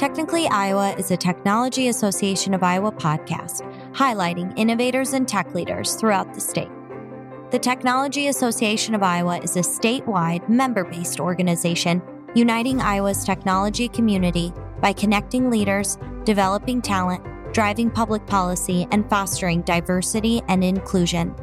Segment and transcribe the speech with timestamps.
[0.00, 3.60] Technically Iowa is a Technology Association of Iowa podcast
[3.92, 6.70] highlighting innovators and tech leaders throughout the state.
[7.50, 12.00] The Technology Association of Iowa is a statewide, member based organization
[12.34, 17.22] uniting Iowa's technology community by connecting leaders, developing talent,
[17.52, 21.34] driving public policy, and fostering diversity and inclusion.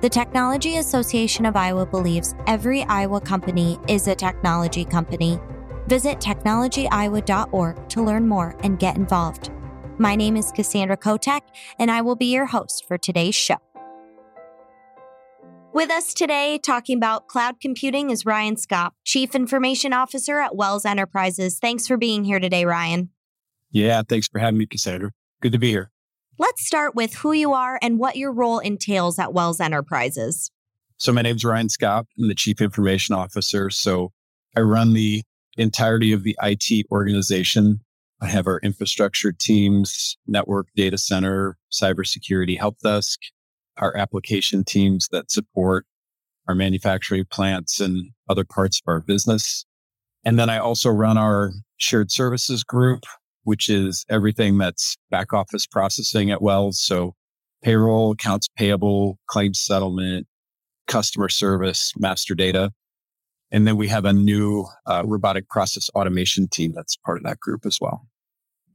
[0.00, 5.40] The Technology Association of Iowa believes every Iowa company is a technology company.
[5.86, 9.50] Visit technologyiowa.org to learn more and get involved.
[9.98, 11.42] My name is Cassandra Kotek,
[11.78, 13.56] and I will be your host for today's show.
[15.72, 20.84] With us today, talking about cloud computing, is Ryan Scott, Chief Information Officer at Wells
[20.84, 21.58] Enterprises.
[21.60, 23.10] Thanks for being here today, Ryan.
[23.70, 25.12] Yeah, thanks for having me, Cassandra.
[25.40, 25.92] Good to be here.
[26.38, 30.50] Let's start with who you are and what your role entails at Wells Enterprises.
[30.96, 32.06] So, my name is Ryan Scott.
[32.18, 33.70] I'm the Chief Information Officer.
[33.70, 34.12] So,
[34.56, 35.22] I run the
[35.56, 37.80] entirety of the IT organization.
[38.20, 43.18] I have our infrastructure teams, network, data center, cybersecurity help desk,
[43.78, 45.86] our application teams that support
[46.48, 49.64] our manufacturing plants and other parts of our business.
[50.24, 53.04] And then I also run our shared services group,
[53.44, 56.80] which is everything that's back office processing at Wells.
[56.80, 57.14] So
[57.62, 60.26] payroll, accounts payable, claims settlement,
[60.86, 62.72] customer service, master data.
[63.52, 67.40] And then we have a new uh, robotic process automation team that's part of that
[67.40, 68.06] group as well.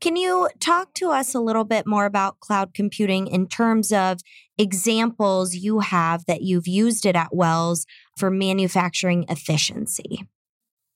[0.02, 4.20] Can you talk to us a little bit more about cloud computing in terms of
[4.58, 7.86] examples you have that you've used it at Wells
[8.18, 10.28] for manufacturing efficiency?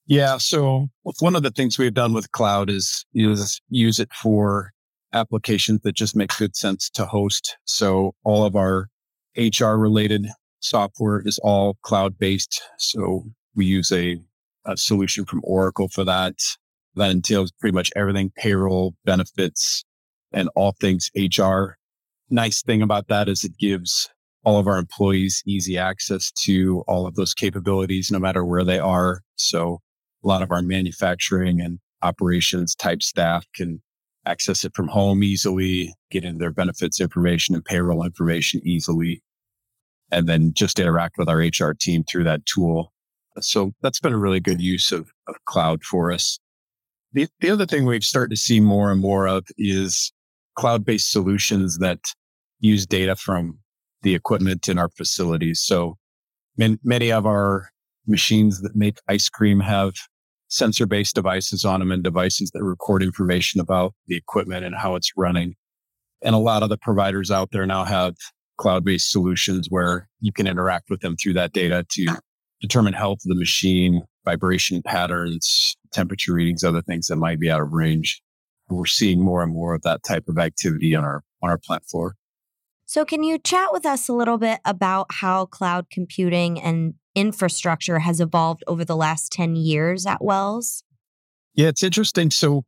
[0.06, 0.38] Yeah.
[0.38, 4.74] So one of the things we've done with cloud is use, use it for
[5.14, 7.58] applications that just make good sense to host.
[7.66, 8.90] So all of our
[9.38, 10.28] HR related
[10.60, 12.62] software is all cloud based.
[12.78, 13.24] So
[13.56, 14.18] we use a,
[14.66, 16.36] a solution from Oracle for that.
[16.96, 19.84] That entails pretty much everything payroll, benefits,
[20.32, 21.78] and all things HR.
[22.30, 24.10] Nice thing about that is it gives
[24.44, 28.80] all of our employees easy access to all of those capabilities, no matter where they
[28.80, 29.22] are.
[29.36, 29.80] So
[30.24, 33.82] a lot of our manufacturing and operations type staff can
[34.26, 39.22] access it from home easily, get in their benefits information and payroll information easily,
[40.12, 42.94] and then just interact with our HR team through that tool.
[43.44, 46.40] So that's been a really good use of, of cloud for us.
[47.14, 50.12] The, the other thing we've started to see more and more of is
[50.56, 52.00] cloud based solutions that
[52.60, 53.60] use data from
[54.04, 55.62] the equipment in our facilities.
[55.62, 55.98] So
[56.58, 57.70] many of our
[58.08, 59.94] machines that make ice cream have
[60.50, 64.96] sensor based devices on them and devices that record information about the equipment and how
[64.96, 65.56] it's running.
[66.22, 68.16] And a lot of the providers out there now have
[68.58, 72.18] cloud based solutions where you can interact with them through that data to
[72.62, 77.62] determine health of the machine, vibration patterns, temperature readings, other things that might be out
[77.62, 78.22] of range.
[78.70, 81.86] We're seeing more and more of that type of activity on our on our plant
[81.86, 82.16] floor.
[82.86, 88.00] So, can you chat with us a little bit about how cloud computing and infrastructure
[88.00, 90.84] has evolved over the last 10 years at Wells?
[91.54, 92.32] Yeah, it's interesting.
[92.32, 92.64] So,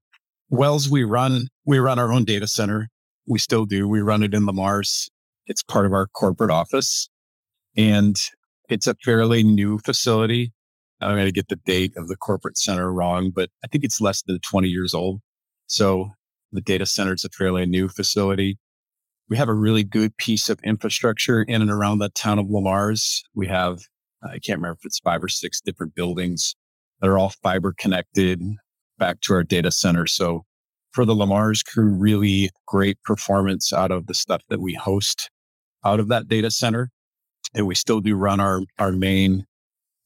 [0.50, 2.90] Wells, we run we run our own data center.
[3.28, 3.88] We still do.
[3.88, 5.10] We run it in Le Mars.
[5.48, 7.10] It's part of our corporate office,
[7.76, 8.16] and
[8.72, 10.54] it's a fairly new facility.
[11.02, 14.00] I'm going to get the date of the corporate center wrong, but I think it's
[14.00, 15.22] less than 20 years old.
[15.68, 16.12] So
[16.52, 18.60] the data center is a fairly new facility
[19.32, 22.60] we have a really good piece of infrastructure in and around the town of Le
[22.60, 23.24] Mars.
[23.34, 23.80] We have,
[24.22, 26.54] I can't remember if it's five or six different buildings
[27.00, 28.42] that are all fiber connected
[28.98, 30.06] back to our data center.
[30.06, 30.44] So
[30.92, 35.30] for the Le Mars crew, really great performance out of the stuff that we host
[35.86, 36.90] out of that data center.
[37.54, 39.46] And we still do run our, our main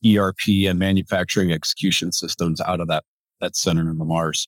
[0.06, 3.04] ERP and manufacturing execution systems out of that,
[3.42, 4.48] that center in Mars.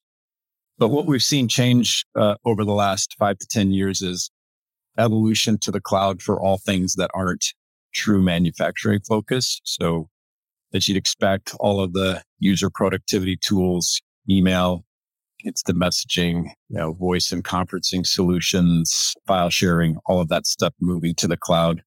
[0.77, 4.29] But what we've seen change uh, over the last five to 10 years is
[4.97, 7.53] evolution to the cloud for all things that aren't
[7.93, 9.59] true manufacturing focus.
[9.63, 10.09] So
[10.71, 14.83] that you'd expect all of the user productivity tools, email,
[15.45, 21.15] instant messaging, you know, voice and conferencing solutions, file sharing, all of that stuff moving
[21.15, 21.81] to the cloud.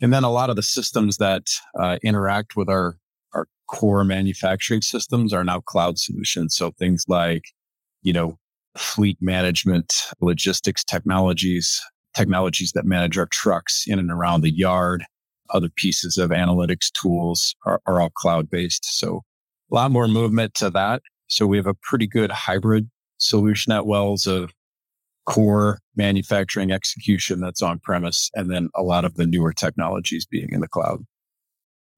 [0.00, 1.42] And then a lot of the systems that
[1.78, 2.96] uh, interact with our,
[3.34, 6.56] our core manufacturing systems are now cloud solutions.
[6.56, 7.42] So things like,
[8.02, 8.38] you know,
[8.76, 11.80] fleet management, logistics technologies,
[12.14, 15.04] technologies that manage our trucks in and around the yard,
[15.50, 18.98] other pieces of analytics tools are, are all cloud based.
[18.98, 19.22] So
[19.70, 21.02] a lot more movement to that.
[21.26, 22.88] So we have a pretty good hybrid
[23.18, 24.52] solution at Wells of
[25.30, 30.48] core manufacturing execution that's on premise and then a lot of the newer technologies being
[30.50, 31.04] in the cloud.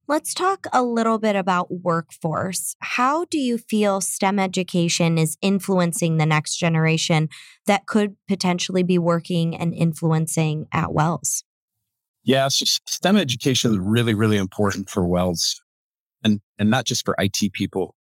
[0.07, 2.77] Let's talk a little bit about workforce.
[2.81, 7.31] How do you feel STEM education is influencing the next generation
[7.67, 11.45] that could potentially be working and influencing at Wells?
[12.25, 15.63] Yeah, so STEM education is really, really important for Wells
[16.23, 17.95] and, and not just for IT people.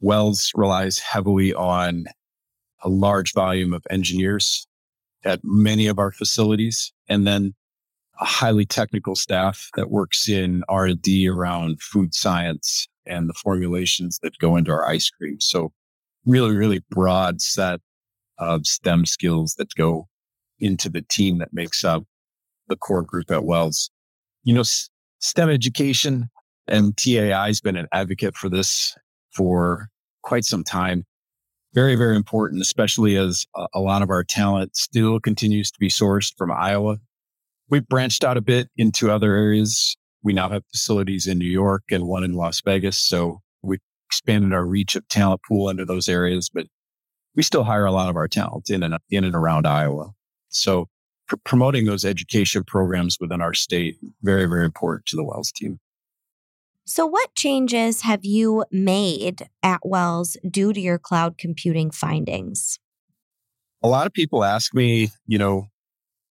[0.00, 2.06] Wells relies heavily on
[2.82, 4.66] a large volume of engineers
[5.24, 7.54] at many of our facilities and then
[8.20, 14.38] a highly technical staff that works in R&D around food science and the formulations that
[14.38, 15.40] go into our ice cream.
[15.40, 15.72] So
[16.26, 17.80] really, really broad set
[18.38, 20.08] of STEM skills that go
[20.58, 22.04] into the team that makes up
[22.68, 23.90] the core group at Wells.
[24.44, 24.64] You know,
[25.18, 26.30] STEM education
[26.66, 28.94] and TAI has been an advocate for this
[29.32, 29.88] for
[30.22, 31.04] quite some time.
[31.72, 36.32] Very, very important, especially as a, lot of our talent still continues to be sourced
[36.36, 36.98] from Iowa
[37.70, 39.96] We've branched out a bit into other areas.
[40.24, 42.98] We now have facilities in New York and one in Las Vegas.
[42.98, 46.66] So we've expanded our reach of talent pool into those areas, but
[47.36, 50.10] we still hire a lot of our talent in and, in and around Iowa.
[50.48, 50.88] So
[51.28, 55.78] pr- promoting those education programs within our state, very, very important to the Wells team.
[56.86, 62.78] So, what changes have you made at Wells due to your cloud computing findings?
[63.82, 65.68] A lot of people ask me, you know,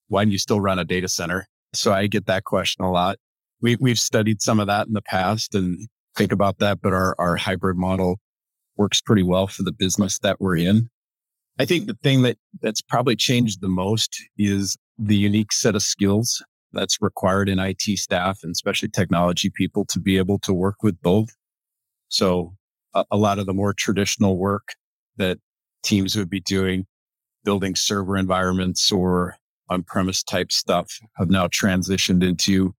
[0.09, 1.47] why do you still run a data center?
[1.73, 3.17] So I get that question a lot.
[3.61, 7.15] We, we've studied some of that in the past and think about that, but our,
[7.19, 8.19] our hybrid model
[8.75, 10.89] works pretty well for the business that we're in.
[11.59, 15.83] I think the thing that that's probably changed the most is the unique set of
[15.83, 16.43] skills
[16.73, 21.01] that's required in IT staff and especially technology people to be able to work with
[21.01, 21.29] both.
[22.09, 22.55] So
[22.93, 24.69] a, a lot of the more traditional work
[25.17, 25.39] that
[25.83, 26.85] teams would be doing,
[27.43, 29.35] building server environments or
[29.69, 32.73] on premise type stuff have now transitioned into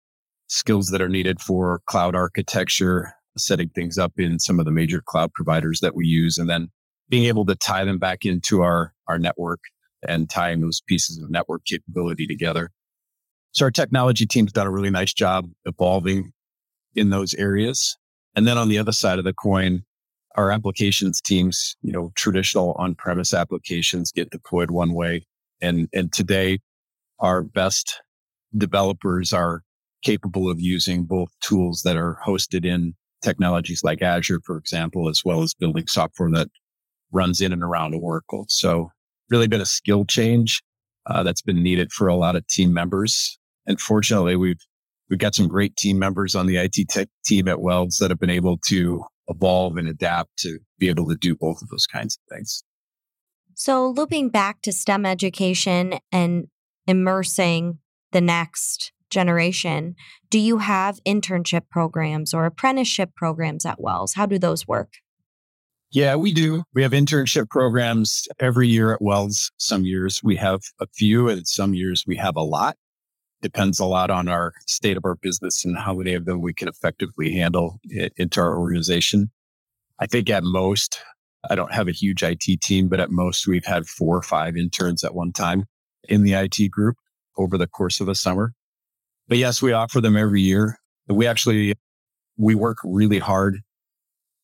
[0.48, 5.00] skills that are needed for cloud architecture, setting things up in some of the major
[5.04, 6.68] cloud providers that we use, and then
[7.08, 9.60] being able to tie them back into our, our network
[10.06, 12.70] and tying those pieces of network capability together.
[13.52, 16.32] So our technology team's done a really nice job evolving
[16.94, 17.96] in those areas.
[18.34, 19.82] And then on the other side of the coin,
[20.36, 25.26] our applications teams, you know, traditional on-premise applications get deployed one way.
[25.60, 26.60] And, and today
[27.18, 28.00] our best
[28.56, 29.62] developers are
[30.02, 35.24] capable of using both tools that are hosted in technologies like Azure, for example, as
[35.24, 36.48] well as building software that
[37.12, 38.46] runs in and around Oracle.
[38.48, 38.90] So
[39.28, 40.62] really been a skill change
[41.06, 43.38] uh, that's been needed for a lot of team members.
[43.66, 44.60] And fortunately, we've
[45.08, 48.20] we've got some great team members on the IT tech team at Wells that have
[48.20, 52.18] been able to evolve and adapt to be able to do both of those kinds
[52.18, 52.62] of things.
[53.54, 56.46] So, looping back to STEM education and
[56.86, 57.78] immersing
[58.12, 59.96] the next generation.
[60.30, 64.14] Do you have internship programs or apprenticeship programs at Wells?
[64.14, 64.94] How do those work?
[65.92, 66.62] Yeah, we do.
[66.72, 69.50] We have internship programs every year at Wells.
[69.56, 72.76] Some years we have a few and some years we have a lot.
[73.42, 76.52] Depends a lot on our state of our business and how many of them we
[76.52, 77.80] can effectively handle
[78.16, 79.30] into our organization.
[79.98, 81.00] I think at most,
[81.48, 84.56] I don't have a huge IT team, but at most we've had four or five
[84.56, 85.64] interns at one time
[86.08, 86.96] in the IT group
[87.38, 88.52] over the course of a summer.
[89.28, 90.76] But yes, we offer them every year.
[91.08, 91.74] We actually,
[92.36, 93.60] we work really hard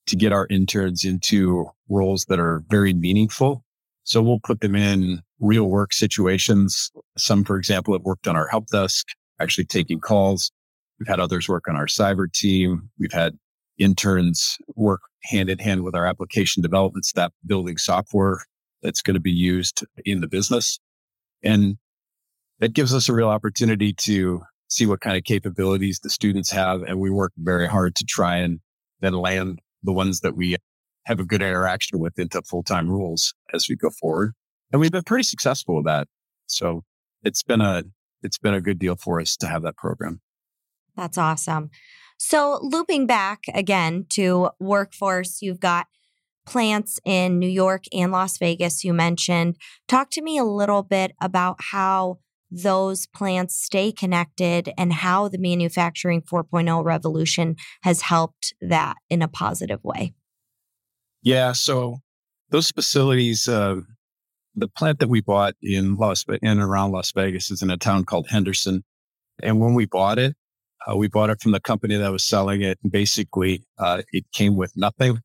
[0.06, 3.64] to get our interns into roles that are very meaningful.
[4.04, 6.90] So we'll put them in real work situations.
[7.16, 9.06] Some, for example, have worked on our help desk,
[9.40, 10.50] actually taking calls.
[10.98, 12.90] We've had others work on our cyber team.
[12.98, 13.36] We've had
[13.78, 18.44] interns work hand in hand with our application development staff, building software
[18.82, 20.78] that's going to be used in the business.
[21.42, 21.76] And
[22.60, 26.82] that gives us a real opportunity to see what kind of capabilities the students have.
[26.82, 28.60] And we work very hard to try and
[29.00, 30.56] then land the ones that we
[31.04, 34.32] have a good interaction with into full time roles as we go forward.
[34.72, 36.08] And we've been pretty successful with that.
[36.46, 36.82] So
[37.22, 37.84] it's been a,
[38.22, 40.20] it's been a good deal for us to have that program.
[40.96, 41.70] That's awesome.
[42.18, 45.86] So looping back again to workforce, you've got
[46.46, 49.56] plants in New York and Las Vegas, you mentioned.
[49.88, 52.18] Talk to me a little bit about how
[52.50, 59.28] those plants stay connected and how the manufacturing 4.0 revolution has helped that in a
[59.28, 60.14] positive way.
[61.22, 61.52] Yeah.
[61.52, 61.98] So
[62.50, 63.80] those facilities, uh,
[64.56, 67.76] the plant that we bought in Las in and around Las Vegas is in a
[67.76, 68.82] town called Henderson.
[69.42, 70.34] And when we bought it,
[70.86, 72.78] uh, we bought it from the company that was selling it.
[72.82, 75.20] And basically, uh, it came with nothing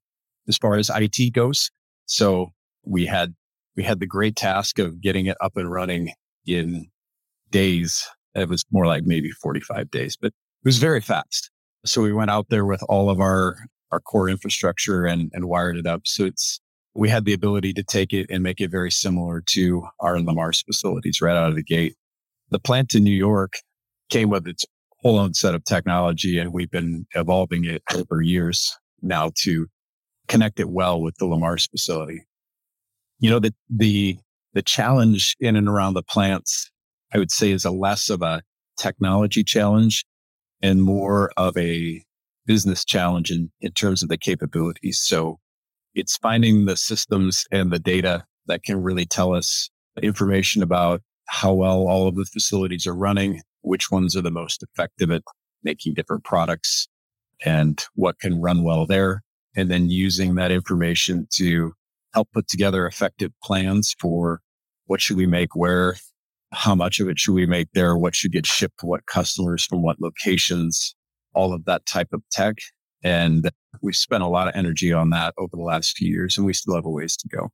[0.47, 1.71] as far as IT goes.
[2.07, 2.51] So
[2.83, 3.33] we had,
[3.77, 6.11] we had the great task of getting it up and running
[6.45, 6.87] in
[7.51, 8.05] days.
[8.35, 11.49] It was more like maybe 45 days, but it was very fast.
[11.85, 13.55] So we went out there with all of our,
[13.91, 16.01] our core infrastructure and, and wired it up.
[16.05, 16.59] So it's,
[16.93, 20.33] we had the ability to take it and make it very similar to our Le
[20.33, 21.95] Mars facilities right out of the gate.
[22.49, 23.53] The plant in New York
[24.09, 24.65] came with its
[24.99, 29.67] whole own set of technology and we've been evolving it over years now to
[30.27, 32.25] connect it well with the Le Mars facility.
[33.19, 34.17] You know, the, the,
[34.53, 36.69] the challenge in and around the plants,
[37.13, 38.43] I would say is a less of a
[38.77, 40.05] technology challenge
[40.61, 42.03] and more of a
[42.45, 44.99] business challenge in, in terms of the capabilities.
[45.01, 45.39] So
[45.95, 49.69] it's finding the systems and the data that can really tell us
[50.01, 54.63] information about how well all of the facilities are running, which ones are the most
[54.63, 55.23] effective at
[55.63, 56.87] making different products
[57.45, 59.21] and what can run well there.
[59.55, 61.73] And then using that information to
[62.13, 64.41] help put together effective plans for
[64.85, 65.95] what should we make where,
[66.51, 69.65] how much of it should we make there, what should get shipped to what customers
[69.65, 70.95] from what locations,
[71.33, 72.55] all of that type of tech.
[73.03, 73.49] And
[73.81, 76.53] we've spent a lot of energy on that over the last few years and we
[76.53, 77.51] still have a ways to go.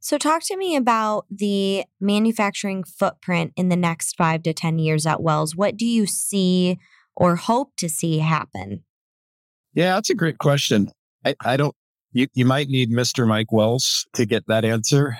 [0.00, 5.06] So, talk to me about the manufacturing footprint in the next five to 10 years
[5.06, 5.56] at Wells.
[5.56, 6.78] What do you see
[7.16, 8.84] or hope to see happen?
[9.72, 10.90] Yeah, that's a great question.
[11.24, 11.74] I, I don't,
[12.12, 13.26] you, you might need Mr.
[13.26, 15.16] Mike Wells to get that answer.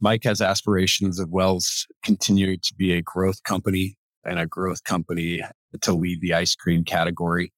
[0.00, 5.42] Mike has aspirations of Wells continuing to be a growth company and a growth company
[5.82, 7.52] to lead the ice cream category.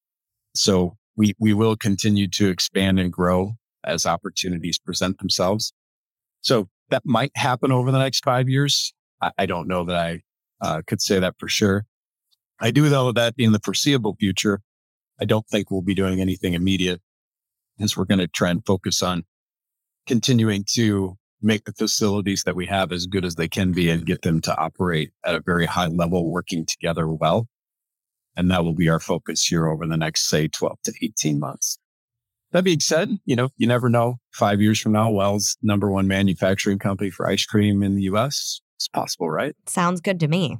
[0.54, 3.52] So we, we will continue to expand and grow
[3.84, 5.72] as opportunities present themselves.
[6.40, 8.92] So that might happen over the next five years.
[9.20, 10.22] I, I don't know that I
[10.60, 11.84] uh, could say that for sure.
[12.60, 14.60] I do though that in the foreseeable future,
[15.20, 17.00] I don't think we'll be doing anything immediate
[17.80, 19.24] as we're going to try and focus on
[20.06, 24.06] continuing to make the facilities that we have as good as they can be and
[24.06, 27.48] get them to operate at a very high level, working together well.
[28.36, 31.78] And that will be our focus here over the next, say, 12 to 18 months.
[32.52, 34.16] That being said, you know, you never know.
[34.32, 38.60] Five years from now, Wells, number one manufacturing company for ice cream in the US.
[38.76, 39.54] It's possible, right?
[39.66, 40.58] Sounds good to me.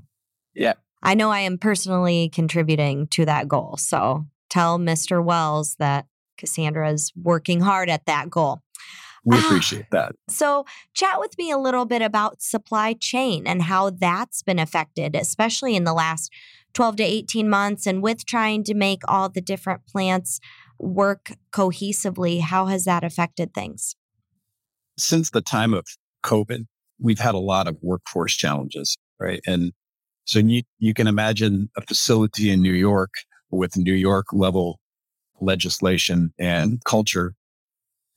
[0.55, 0.75] Yeah.
[1.03, 3.77] I know I am personally contributing to that goal.
[3.79, 5.23] So tell Mr.
[5.23, 6.07] Wells that
[6.39, 8.61] Cassandra is working hard at that goal.
[9.25, 10.13] We ah, appreciate that.
[10.29, 10.65] So,
[10.95, 15.77] chat with me a little bit about supply chain and how that's been affected, especially
[15.77, 16.33] in the last
[16.75, 17.87] 12 to 18 months.
[17.87, 20.41] And with trying to make all the different plants
[20.79, 23.95] work cohesively, how has that affected things?
[24.99, 25.87] Since the time of
[26.25, 26.67] COVID,
[26.99, 29.41] we've had a lot of workforce challenges, right?
[29.47, 29.73] And
[30.25, 33.11] so you, you can imagine a facility in New York
[33.51, 34.79] with New York level
[35.41, 37.35] legislation and culture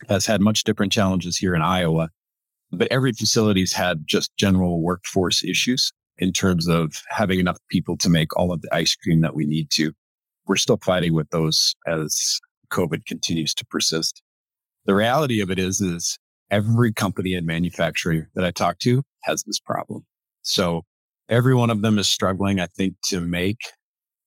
[0.09, 2.09] has had much different challenges here in Iowa.
[2.71, 8.09] But every facility's had just general workforce issues in terms of having enough people to
[8.09, 9.93] make all of the ice cream that we need to.
[10.47, 12.39] We're still fighting with those as
[12.71, 14.21] COVID continues to persist.
[14.85, 16.17] The reality of it is, is
[16.51, 20.05] every company and manufacturer that I talk to has this problem.
[20.43, 20.83] So
[21.27, 23.59] every one of them is struggling, I think, to make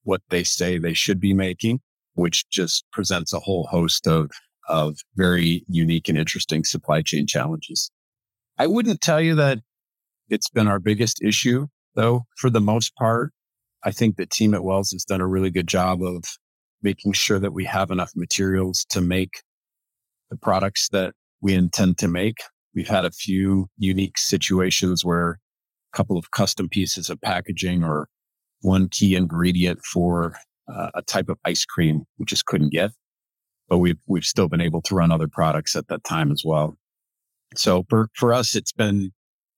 [0.02, 1.80] what they say they should be making,
[2.14, 4.30] which just presents a whole host of,
[4.68, 7.90] of very unique and interesting supply chain challenges.
[8.58, 9.60] I wouldn't tell you that
[10.28, 11.68] it's been our biggest issue,
[11.98, 13.32] though, for the most part.
[13.84, 16.24] I think the team at Wells has done a really good job of
[16.82, 19.42] making sure that we have enough materials to make
[20.30, 22.36] the products that we intend to make.
[22.74, 25.40] We've had a few unique situations where
[25.92, 28.08] a couple of custom pieces of packaging or
[28.60, 30.36] one key ingredient for
[30.72, 32.90] uh, a type of ice cream we just couldn't get,
[33.68, 36.76] but we've we've still been able to run other products at that time as well.
[37.56, 39.12] So for for us, it's been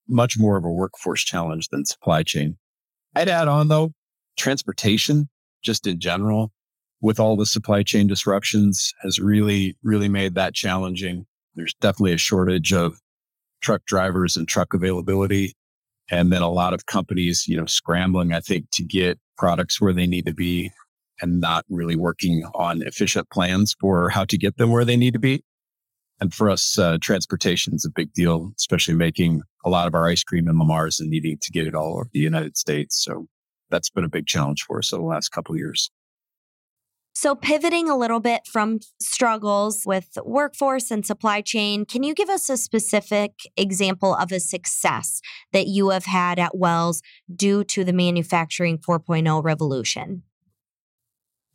[0.08, 2.56] much more of a workforce challenge than supply chain.
[3.14, 3.92] I'd add on though,
[4.36, 5.28] transportation
[5.62, 6.52] just in general
[7.00, 11.26] with all the supply chain disruptions has really, really made that challenging.
[11.54, 13.00] There's definitely a shortage of
[13.62, 15.54] truck drivers and truck availability.
[16.10, 19.92] And then a lot of companies, you know, scrambling, I think, to get products where
[19.92, 20.72] they need to be
[21.22, 25.12] and not really working on efficient plans for how to get them where they need
[25.12, 25.42] to be.
[26.20, 30.06] And for us, uh, transportation is a big deal, especially making a lot of our
[30.06, 33.02] ice cream in Le Mars and needing to get it all over the United States.
[33.02, 33.26] So
[33.70, 35.90] that's been a big challenge for us over the last couple of years.
[37.12, 42.30] So, pivoting a little bit from struggles with workforce and supply chain, can you give
[42.30, 45.20] us a specific example of a success
[45.52, 47.02] that you have had at Wells
[47.34, 50.22] due to the manufacturing 4.0 revolution?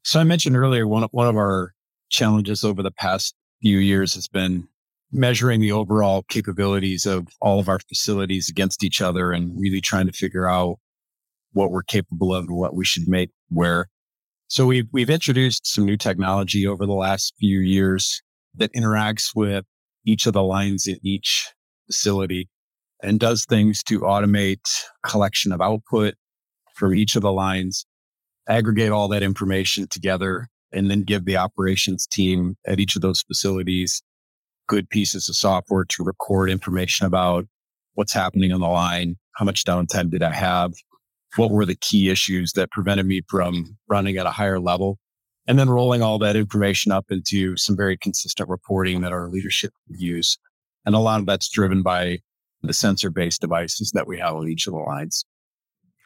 [0.03, 1.73] So, I mentioned earlier, one of, one of our
[2.09, 3.33] challenges over the past
[3.65, 4.67] few years has been
[5.11, 10.05] measuring the overall capabilities of all of our facilities against each other and really trying
[10.05, 10.77] to figure out
[11.53, 13.87] what we're capable of and what we should make where.
[14.49, 18.21] So we've, we've introduced some new technology over the last few years
[18.53, 19.65] that interacts with
[20.05, 21.51] each of the lines in each
[21.87, 22.47] facility
[23.01, 26.13] and does things to automate collection of output
[26.75, 27.87] from each of the lines,
[28.47, 33.21] aggregate all that information together, and then give the operations team at each of those
[33.21, 34.03] facilities
[34.67, 37.45] good pieces of software to record information about
[37.93, 40.73] what's happening on the line, how much downtime did I have,
[41.35, 44.97] what were the key issues that prevented me from running at a higher level,
[45.47, 49.71] and then rolling all that information up into some very consistent reporting that our leadership
[49.87, 50.37] use.
[50.85, 52.19] And a lot of that's driven by
[52.63, 55.25] the sensor based devices that we have on each of the lines.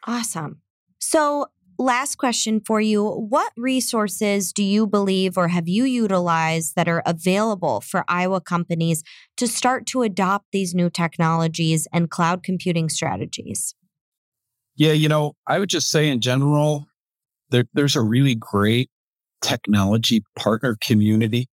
[0.06, 0.60] Awesome.
[0.98, 1.46] So,
[1.80, 3.04] last question for you.
[3.04, 9.02] What resources do you believe or have you utilized that are available for Iowa companies
[9.38, 13.74] to start to adopt these new technologies and cloud computing strategies?
[14.76, 16.86] Yeah, you know, I would just say in general,
[17.48, 18.90] there, there's a really great
[19.42, 21.48] technology partner community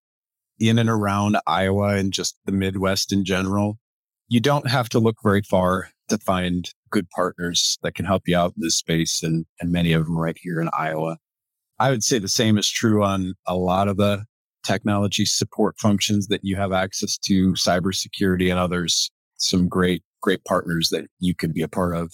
[0.60, 3.80] in and around Iowa and just the Midwest in general.
[4.30, 8.38] You don't have to look very far to find good partners that can help you
[8.38, 11.18] out in this space and, and many of them right here in Iowa.
[11.80, 14.26] I would say the same is true on a lot of the
[14.66, 20.90] technology support functions that you have access to, cybersecurity and others, some great, great partners
[20.92, 22.14] that you can be a part of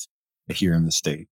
[0.50, 1.28] here in the state.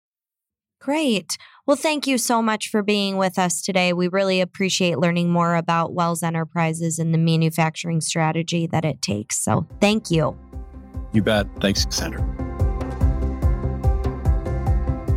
[0.79, 1.37] Great.
[1.67, 3.93] Well, thank you so much for being with us today.
[3.93, 9.43] We really appreciate learning more about Wells Enterprises and the manufacturing strategy that it takes.
[9.43, 10.35] So, thank you.
[11.13, 11.47] You bet.
[11.59, 12.25] Thanks, Cassandra.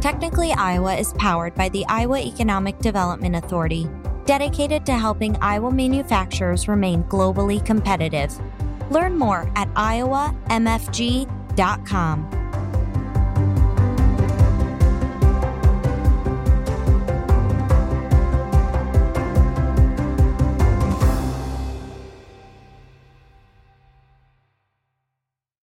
[0.00, 3.88] Technically Iowa is powered by the Iowa Economic Development Authority,
[4.26, 8.38] dedicated to helping Iowa manufacturers remain globally competitive.
[8.90, 12.43] Learn more at iowamfg.com.